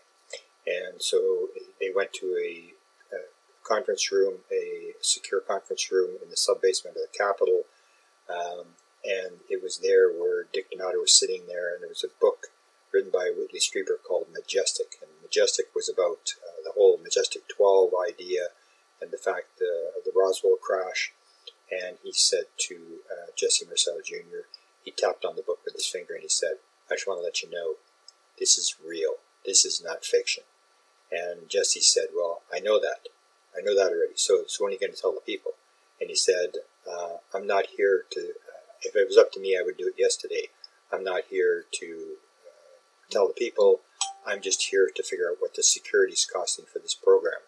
And 0.68 1.02
so 1.02 1.50
they 1.80 1.92
went 1.96 2.12
to 2.14 2.36
a, 2.36 2.74
a 3.16 3.20
conference 3.64 4.12
room, 4.12 4.40
a 4.52 4.94
secure 5.02 5.40
conference 5.40 5.90
room 5.92 6.18
in 6.22 6.30
the 6.30 6.36
sub 6.36 6.62
basement 6.62 6.98
of 6.98 7.04
the 7.04 7.18
Capitol. 7.18 7.64
Um, 8.28 8.66
and 9.06 9.38
it 9.50 9.62
was 9.62 9.78
there 9.78 10.10
where 10.10 10.48
Dick 10.52 10.72
D'Amato 10.72 11.00
was 11.00 11.18
sitting 11.18 11.44
there, 11.48 11.74
and 11.74 11.84
there 11.84 11.90
was 11.90 12.04
a 12.04 12.20
book 12.20 12.35
by 13.16 13.32
Whitley 13.32 13.60
Strieber 13.60 13.96
called 14.06 14.28
Majestic. 14.34 14.98
And 15.02 15.10
Majestic 15.24 15.68
was 15.74 15.88
about 15.88 16.36
uh, 16.44 16.60
the 16.66 16.74
whole 16.76 17.00
Majestic 17.02 17.48
12 17.48 17.92
idea 18.12 18.48
and 19.02 19.12
the 19.12 19.18
fact 19.18 19.62
of 19.62 20.04
the 20.04 20.12
Roswell 20.14 20.58
crash. 20.62 21.14
And 21.72 21.98
he 22.04 22.12
said 22.12 22.46
to 22.68 22.76
uh, 23.10 23.32
Jesse 23.36 23.66
Marcel 23.66 24.00
Jr., 24.04 24.52
he 24.84 24.92
tapped 24.92 25.24
on 25.24 25.36
the 25.36 25.42
book 25.42 25.60
with 25.64 25.76
his 25.76 25.88
finger 25.88 26.14
and 26.14 26.24
he 26.24 26.30
said, 26.30 26.60
I 26.92 26.96
just 26.96 27.08
want 27.08 27.20
to 27.20 27.24
let 27.24 27.42
you 27.42 27.50
know 27.50 27.76
this 28.38 28.58
is 28.58 28.76
real. 28.86 29.16
This 29.46 29.64
is 29.66 29.82
not 29.84 30.06
fiction. 30.06 30.44
And 31.12 31.50
Jesse 31.50 31.80
said, 31.80 32.08
Well, 32.14 32.42
I 32.54 32.60
know 32.60 32.80
that. 32.80 33.08
I 33.58 33.62
know 33.62 33.76
that 33.76 33.92
already. 33.92 34.16
So, 34.16 34.44
so 34.48 34.64
when 34.64 34.72
are 34.72 34.74
you 34.74 34.80
going 34.80 34.94
to 34.94 35.02
tell 35.02 35.14
the 35.14 35.22
people? 35.22 35.54
And 36.02 36.10
he 36.10 36.16
said, 36.16 36.58
uh, 36.86 37.18
I'm 37.34 37.48
not 37.48 37.68
here 37.78 38.04
to, 38.12 38.20
uh, 38.20 38.76
if 38.82 38.96
it 38.96 39.08
was 39.08 39.18
up 39.18 39.32
to 39.34 39.40
me, 39.40 39.58
I 39.58 39.64
would 39.64 39.78
do 39.78 39.88
it 39.88 39.96
yesterday. 39.98 40.50
I'm 40.92 41.04
not 41.04 41.24
here 41.30 41.66
to 41.80 42.15
tell 43.16 43.28
the 43.28 43.34
people, 43.34 43.80
I'm 44.28 44.42
just 44.42 44.70
here 44.72 44.90
to 44.94 45.04
figure 45.04 45.30
out 45.30 45.38
what 45.40 45.56
the 45.56 45.64
security 45.64 46.14
is 46.14 46.26
costing 46.32 46.66
for 46.66 46.80
this 46.80 46.94
program. 46.94 47.40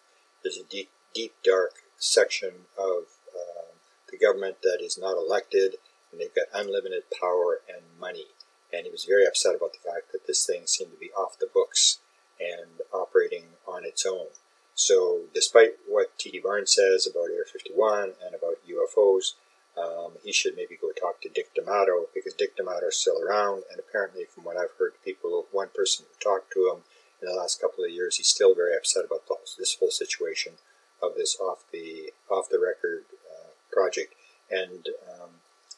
There's 0.42 0.56
a 0.56 0.64
deep, 0.64 0.90
deep, 1.14 1.34
dark 1.44 1.82
section 1.98 2.66
of 2.78 3.04
uh, 3.34 3.74
the 4.10 4.16
government 4.16 4.62
that 4.62 4.78
is 4.80 4.96
not 4.96 5.16
elected, 5.16 5.74
and 6.10 6.20
they've 6.20 6.34
got 6.34 6.46
unlimited 6.54 7.02
power 7.20 7.60
and 7.68 7.82
money. 8.00 8.26
And 8.72 8.86
he 8.86 8.90
was 8.90 9.04
very 9.04 9.26
upset 9.26 9.56
about 9.56 9.72
the 9.72 9.90
fact 9.90 10.12
that 10.12 10.26
this 10.26 10.46
thing 10.46 10.62
seemed 10.66 10.92
to 10.92 10.98
be 10.98 11.10
off 11.12 11.38
the 11.38 11.48
books 11.52 11.98
and 12.40 12.80
operating 12.92 13.44
on 13.66 13.84
its 13.84 14.06
own. 14.06 14.28
So, 14.74 15.22
despite 15.34 15.72
what 15.88 16.16
T.D. 16.18 16.40
Barnes 16.44 16.74
says 16.74 17.06
about 17.06 17.30
Air 17.34 17.44
51 17.44 18.12
and 18.24 18.34
about 18.34 18.58
UFOs, 18.68 19.32
um, 19.78 20.12
he 20.24 20.32
should 20.32 20.56
maybe 20.56 20.78
go 20.80 20.90
talk 20.92 21.20
to 21.20 21.28
Dick 21.28 21.54
D'Amato 21.54 22.06
because 22.14 22.34
Dick 22.34 22.56
D'Amato 22.56 22.88
is 22.88 22.96
still 22.96 23.20
around, 23.22 23.62
and 23.70 23.78
apparently, 23.78 24.24
from 24.24 24.44
what 24.44 24.56
I've 24.56 24.76
heard, 24.78 24.92
people, 25.04 25.46
one 25.52 25.68
person 25.74 26.06
who 26.08 26.18
talked 26.18 26.52
to 26.52 26.70
him 26.72 26.82
in 27.22 27.28
the 27.28 27.34
last 27.34 27.60
couple 27.60 27.84
of 27.84 27.90
years, 27.90 28.16
he's 28.16 28.28
still 28.28 28.54
very 28.54 28.76
upset 28.76 29.04
about 29.04 29.22
this 29.58 29.76
whole 29.78 29.90
situation 29.90 30.54
of 31.02 31.14
this 31.16 31.38
off 31.40 31.64
the 31.72 32.12
off 32.30 32.48
the 32.48 32.58
record 32.58 33.04
uh, 33.30 33.50
project. 33.72 34.14
And 34.50 34.88
um, 35.12 35.30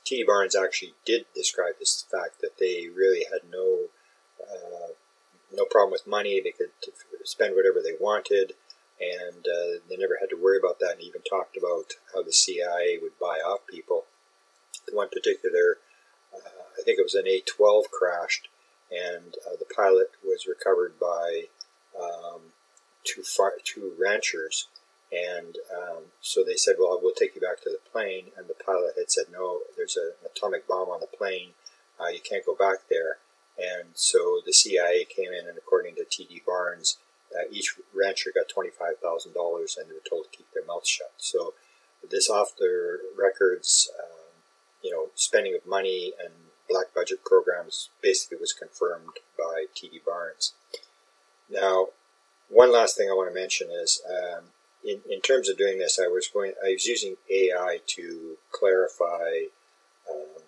T.D. 0.04 0.24
Barnes 0.24 0.56
actually 0.56 0.94
did 1.04 1.26
describe 1.34 1.74
this 1.78 2.06
fact 2.10 2.40
that 2.40 2.58
they 2.58 2.88
really 2.94 3.26
had 3.30 3.50
no 3.50 3.86
uh, 4.40 4.92
no 5.52 5.64
problem 5.64 5.92
with 5.92 6.06
money; 6.06 6.40
they 6.40 6.52
could 6.52 6.70
spend 7.24 7.54
whatever 7.54 7.80
they 7.82 7.94
wanted 7.98 8.54
and 9.00 9.46
uh, 9.46 9.80
they 9.88 9.96
never 9.96 10.18
had 10.20 10.30
to 10.30 10.36
worry 10.36 10.58
about 10.58 10.78
that. 10.80 10.92
And 10.92 11.02
even 11.02 11.22
talked 11.22 11.56
about 11.56 11.94
how 12.12 12.22
the 12.22 12.32
CIA 12.32 12.98
would 13.00 13.18
buy 13.18 13.38
off 13.38 13.66
people. 13.68 14.04
The 14.86 14.94
One 14.94 15.08
particular, 15.08 15.78
uh, 16.34 16.38
I 16.78 16.82
think 16.84 16.98
it 16.98 17.04
was 17.04 17.14
an 17.14 17.26
A-12 17.26 17.90
crashed, 17.90 18.48
and 18.90 19.34
uh, 19.46 19.56
the 19.58 19.72
pilot 19.74 20.12
was 20.24 20.46
recovered 20.46 20.98
by 21.00 21.44
um, 21.98 22.52
two 23.04 23.22
far, 23.22 23.52
two 23.64 23.92
ranchers. 23.98 24.68
And 25.12 25.56
um, 25.74 26.04
so 26.20 26.44
they 26.44 26.54
said, 26.54 26.76
"Well, 26.78 27.00
we'll 27.02 27.14
take 27.14 27.34
you 27.34 27.40
back 27.40 27.60
to 27.62 27.70
the 27.70 27.90
plane." 27.90 28.26
And 28.36 28.46
the 28.46 28.54
pilot 28.54 28.94
had 28.96 29.10
said, 29.10 29.24
"No, 29.32 29.60
there's 29.76 29.96
an 29.96 30.12
atomic 30.24 30.68
bomb 30.68 30.88
on 30.88 31.00
the 31.00 31.08
plane. 31.08 31.50
Uh, 32.00 32.08
you 32.08 32.20
can't 32.20 32.46
go 32.46 32.54
back 32.54 32.88
there." 32.88 33.18
And 33.58 33.88
so 33.94 34.40
the 34.46 34.52
CIA 34.52 35.04
came 35.04 35.32
in, 35.32 35.48
and 35.48 35.58
according 35.58 35.96
to 35.96 36.04
T.D. 36.08 36.42
Barnes, 36.46 36.98
uh, 37.34 37.48
each 37.50 37.74
rancher 37.94 38.32
got 38.34 38.48
$25,000 38.48 39.78
and 39.78 39.88
they 39.88 39.94
were 39.94 40.00
told 40.08 40.24
to 40.24 40.36
keep 40.36 40.46
their 40.52 40.64
mouths 40.64 40.88
shut. 40.88 41.12
So 41.16 41.54
this 42.08 42.30
off 42.30 42.56
the 42.58 42.98
records, 43.16 43.90
um, 43.98 44.42
you 44.82 44.90
know, 44.90 45.08
spending 45.14 45.54
of 45.54 45.66
money 45.66 46.12
and 46.22 46.32
black 46.68 46.94
budget 46.94 47.24
programs 47.24 47.90
basically 48.02 48.38
was 48.38 48.52
confirmed 48.52 49.18
by 49.38 49.66
T.D. 49.74 50.00
Barnes. 50.06 50.54
Now, 51.48 51.88
one 52.48 52.72
last 52.72 52.96
thing 52.96 53.08
I 53.10 53.14
want 53.14 53.32
to 53.32 53.40
mention 53.40 53.68
is 53.70 54.00
um, 54.08 54.44
in, 54.84 55.00
in 55.10 55.20
terms 55.20 55.48
of 55.48 55.58
doing 55.58 55.78
this, 55.78 55.98
I 56.02 56.08
was 56.08 56.28
going, 56.28 56.52
I 56.64 56.72
was 56.72 56.86
using 56.86 57.16
AI 57.30 57.80
to 57.86 58.36
clarify 58.50 59.44
um, 60.10 60.42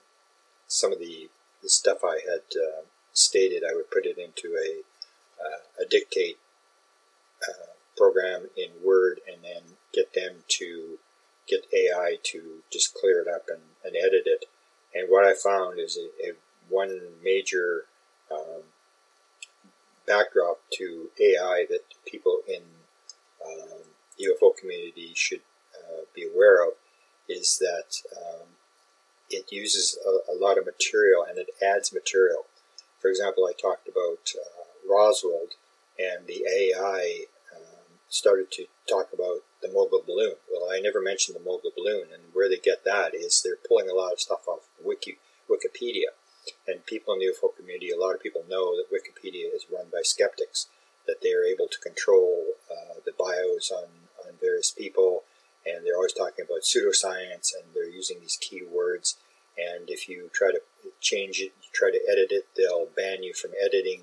some 0.67 0.93
of 0.93 0.99
the, 0.99 1.29
the 1.62 1.69
stuff 1.69 1.99
I 2.05 2.21
had 2.25 2.43
uh, 2.57 2.83
stated. 3.12 3.62
I 3.69 3.75
would 3.75 3.91
put 3.91 4.07
it 4.07 4.19
into 4.19 4.57
a, 4.57 4.81
uh, 5.43 5.85
a 5.85 5.89
dictate 5.89 6.39
uh, 7.49 7.67
program 7.97 8.49
in 8.57 8.71
Word 8.85 9.21
and 9.31 9.43
then 9.43 9.77
get 9.93 10.15
them 10.15 10.45
to 10.49 10.99
get 11.49 11.67
AI 11.73 12.17
to 12.23 12.63
just 12.73 12.95
clear 12.95 13.21
it 13.23 13.29
up 13.29 13.45
and, 13.49 13.63
and 13.85 13.97
edit 13.97 14.23
it. 14.27 14.45
And 14.95 15.09
what 15.09 15.25
I 15.25 15.35
found 15.35 15.79
is 15.79 15.97
a, 15.97 16.31
a 16.31 16.33
one 16.69 17.01
major 17.23 17.85
um, 18.31 18.63
backdrop 20.07 20.61
to 20.75 21.11
AI 21.21 21.67
that 21.69 21.81
people 22.07 22.39
in 22.49 22.63
um, 23.47 23.81
UFO 24.21 24.57
community 24.57 25.13
should 25.15 25.41
uh, 25.75 26.03
be 26.15 26.27
aware 26.27 26.67
of 26.67 26.73
is 27.29 27.59
that 27.59 27.97
um, 28.17 28.47
it 29.31 29.51
uses 29.51 29.99
a, 30.05 30.33
a, 30.33 30.37
lot 30.37 30.59
of 30.59 30.67
material 30.67 31.25
and 31.29 31.39
it 31.39 31.49
adds 31.63 31.93
material. 31.93 32.45
For 33.01 33.09
example, 33.09 33.47
I 33.47 33.53
talked 33.53 33.89
about 33.89 34.33
uh, 34.37 34.93
Roswell 34.93 35.47
and 35.99 36.27
the 36.27 36.45
AI 36.47 37.25
started 38.12 38.50
to 38.52 38.66
talk 38.87 39.09
about 39.12 39.40
the 39.62 39.73
mogul 39.73 40.02
balloon. 40.07 40.35
Well, 40.52 40.71
I 40.71 40.81
never 40.81 41.00
mentioned 41.00 41.35
the 41.35 41.40
mogul 41.40 41.73
balloon, 41.75 42.09
and 42.12 42.23
where 42.35 42.49
they 42.49 42.59
get 42.59 42.85
that 42.85 43.14
is 43.14 43.40
they're 43.40 43.57
pulling 43.57 43.88
a 43.88 43.95
lot 43.95 44.12
of 44.12 44.21
stuff 44.21 44.47
off 44.47 44.69
Wiki, 44.85 45.16
Wikipedia. 45.49 46.12
And 46.69 46.85
people 46.85 47.14
in 47.14 47.21
the 47.21 47.33
UFO 47.33 47.57
community, 47.57 47.90
a 47.90 47.98
lot 47.98 48.14
of 48.14 48.22
people 48.22 48.44
know 48.48 48.77
that 48.77 48.92
Wikipedia 48.92 49.55
is 49.55 49.64
run 49.72 49.87
by 49.90 50.03
skeptics, 50.03 50.66
that 51.07 51.22
they 51.22 51.33
are 51.33 51.44
able 51.44 51.68
to 51.68 51.79
control 51.79 52.44
uh, 52.70 53.01
the 53.05 53.12
bios 53.18 53.72
on, 53.72 53.88
on 54.27 54.35
various 54.40 54.70
people, 54.70 55.22
and 55.64 55.87
they're 55.87 55.96
always 55.96 56.12
talking 56.12 56.44
about 56.44 56.62
pseudoscience, 56.62 57.53
and 57.57 57.72
they're 57.75 57.88
using 57.88 58.18
these 58.20 58.38
keywords. 58.38 59.14
And 59.57 59.88
if 59.88 60.09
you 60.09 60.29
try 60.35 60.51
to 60.51 60.61
change 61.01 61.38
it, 61.38 61.53
you 61.62 61.70
try 61.72 61.90
to 61.90 62.01
edit 62.11 62.29
it, 62.31 62.48
they'll 62.57 62.88
ban 62.94 63.22
you 63.22 63.33
from 63.33 63.53
editing, 63.62 64.03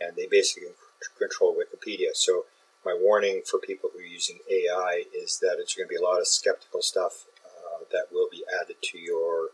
and 0.00 0.16
they 0.16 0.26
basically 0.26 0.70
control 1.18 1.54
Wikipedia. 1.54 2.14
So 2.14 2.46
my 2.84 2.96
warning 2.98 3.42
for 3.48 3.58
people 3.58 3.90
who 3.92 4.00
are 4.00 4.02
using 4.02 4.38
AI 4.50 5.04
is 5.14 5.38
that 5.40 5.56
it's 5.58 5.74
going 5.74 5.86
to 5.86 5.90
be 5.90 6.00
a 6.00 6.02
lot 6.02 6.20
of 6.20 6.26
skeptical 6.26 6.82
stuff 6.82 7.26
uh, 7.44 7.84
that 7.92 8.06
will 8.12 8.28
be 8.30 8.44
added 8.60 8.76
to 8.82 8.98
your 8.98 9.48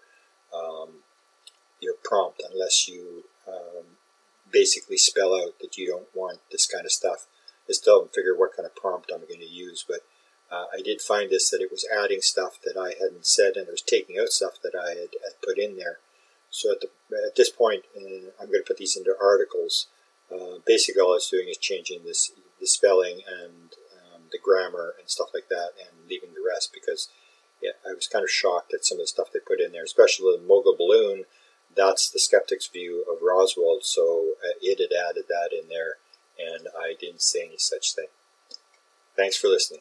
um, 0.54 1.02
your 1.80 1.94
prompt 2.04 2.42
unless 2.52 2.88
you 2.88 3.24
um, 3.48 3.84
basically 4.50 4.96
spell 4.96 5.34
out 5.34 5.58
that 5.60 5.76
you 5.76 5.86
don't 5.86 6.08
want 6.14 6.38
this 6.50 6.66
kind 6.66 6.84
of 6.84 6.92
stuff. 6.92 7.26
I 7.68 7.72
still 7.72 8.00
haven't 8.00 8.14
figured 8.14 8.38
what 8.38 8.56
kind 8.56 8.64
of 8.64 8.76
prompt 8.76 9.10
I'm 9.12 9.26
going 9.26 9.40
to 9.40 9.46
use, 9.46 9.84
but 9.86 10.00
uh, 10.50 10.66
I 10.72 10.80
did 10.82 11.00
find 11.00 11.28
this 11.28 11.50
that 11.50 11.60
it 11.60 11.70
was 11.70 11.86
adding 11.92 12.20
stuff 12.20 12.58
that 12.64 12.76
I 12.78 12.94
hadn't 13.02 13.26
said 13.26 13.56
and 13.56 13.66
it 13.66 13.72
was 13.72 13.82
taking 13.82 14.18
out 14.18 14.28
stuff 14.28 14.62
that 14.62 14.74
I 14.78 14.90
had, 14.90 15.10
had 15.24 15.42
put 15.44 15.58
in 15.58 15.76
there. 15.76 15.98
So 16.48 16.72
at, 16.72 16.80
the, 16.80 16.88
at 17.26 17.34
this 17.34 17.50
point, 17.50 17.82
uh, 17.96 18.30
I'm 18.40 18.46
going 18.46 18.62
to 18.62 18.66
put 18.66 18.78
these 18.78 18.96
into 18.96 19.14
articles 19.20 19.88
uh, 20.32 20.58
basically 20.64 21.00
all 21.00 21.12
I 21.12 21.22
was 21.22 21.28
doing 21.28 21.48
is 21.48 21.56
changing 21.56 22.02
this 22.04 22.32
the 22.60 22.66
spelling 22.66 23.20
and 23.26 23.74
um, 24.14 24.22
the 24.32 24.38
grammar 24.42 24.94
and 24.98 25.08
stuff 25.08 25.28
like 25.34 25.48
that, 25.48 25.70
and 25.78 26.08
leaving 26.08 26.34
the 26.34 26.46
rest 26.46 26.72
because 26.72 27.08
yeah, 27.62 27.72
I 27.88 27.94
was 27.94 28.06
kind 28.06 28.22
of 28.22 28.30
shocked 28.30 28.74
at 28.74 28.84
some 28.84 28.98
of 28.98 29.02
the 29.02 29.08
stuff 29.08 29.32
they 29.32 29.40
put 29.40 29.60
in 29.60 29.72
there, 29.72 29.84
especially 29.84 30.36
the 30.36 30.46
mogul 30.46 30.76
balloon. 30.76 31.24
That's 31.74 32.08
the 32.10 32.18
skeptic's 32.18 32.66
view 32.66 33.04
of 33.10 33.22
Roswell, 33.22 33.78
so 33.82 34.32
uh, 34.44 34.56
it 34.62 34.78
had 34.78 34.96
added 34.96 35.24
that 35.28 35.50
in 35.52 35.68
there, 35.68 35.96
and 36.38 36.68
I 36.78 36.94
didn't 36.98 37.22
say 37.22 37.46
any 37.46 37.58
such 37.58 37.94
thing. 37.94 38.06
Thanks 39.16 39.36
for 39.36 39.48
listening. 39.48 39.80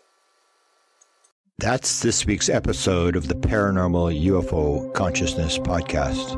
That's 1.57 2.01
this 2.01 2.25
week's 2.25 2.49
episode 2.49 3.15
of 3.15 3.29
the 3.29 3.35
Paranormal 3.35 4.21
UFO 4.25 4.93
Consciousness 4.93 5.57
Podcast. 5.57 6.35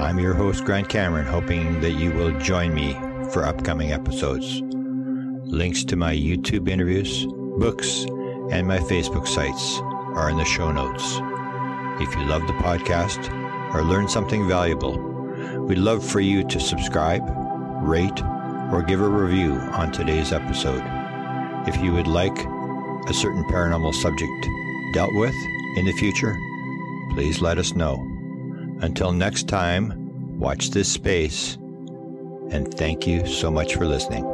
I'm 0.00 0.18
your 0.18 0.34
host, 0.34 0.64
Grant 0.64 0.88
Cameron, 0.88 1.26
hoping 1.26 1.80
that 1.80 1.92
you 1.92 2.10
will 2.12 2.38
join 2.40 2.72
me 2.72 2.94
for 3.30 3.44
upcoming 3.44 3.92
episodes. 3.92 4.62
Links 5.46 5.84
to 5.84 5.96
my 5.96 6.14
YouTube 6.14 6.68
interviews, 6.68 7.26
books, 7.58 8.04
and 8.50 8.66
my 8.66 8.78
Facebook 8.78 9.28
sites 9.28 9.78
are 10.14 10.30
in 10.30 10.36
the 10.36 10.44
show 10.44 10.72
notes. 10.72 11.20
If 12.02 12.14
you 12.16 12.24
love 12.24 12.46
the 12.46 12.54
podcast 12.54 13.30
or 13.74 13.82
learn 13.82 14.08
something 14.08 14.48
valuable, 14.48 14.98
we'd 15.60 15.78
love 15.78 16.04
for 16.04 16.20
you 16.20 16.44
to 16.44 16.58
subscribe, 16.58 17.22
rate, 17.82 18.22
or 18.72 18.82
give 18.82 19.00
a 19.00 19.08
review 19.08 19.52
on 19.52 19.92
today's 19.92 20.32
episode. 20.32 20.82
If 21.68 21.76
you 21.82 21.92
would 21.92 22.08
like 22.08 22.36
a 22.36 23.14
certain 23.14 23.44
paranormal 23.44 23.94
subject 23.94 24.48
dealt 24.94 25.14
with 25.14 25.34
in 25.76 25.84
the 25.84 25.92
future, 25.92 26.36
please 27.14 27.40
let 27.40 27.58
us 27.58 27.74
know. 27.74 27.94
Until 28.80 29.12
next 29.12 29.46
time, 29.46 30.38
watch 30.38 30.70
this 30.70 30.90
space, 30.90 31.56
and 32.50 32.72
thank 32.74 33.06
you 33.06 33.26
so 33.26 33.50
much 33.50 33.76
for 33.76 33.86
listening. 33.86 34.33